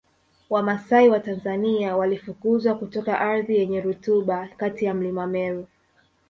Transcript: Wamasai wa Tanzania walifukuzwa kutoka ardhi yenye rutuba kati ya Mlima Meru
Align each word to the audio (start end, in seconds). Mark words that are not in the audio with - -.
Wamasai 0.49 1.09
wa 1.09 1.19
Tanzania 1.19 1.97
walifukuzwa 1.97 2.75
kutoka 2.75 3.19
ardhi 3.21 3.55
yenye 3.57 3.81
rutuba 3.81 4.49
kati 4.57 4.85
ya 4.85 4.93
Mlima 4.93 5.27
Meru 5.27 5.67